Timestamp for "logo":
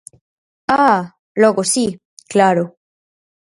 1.41-1.63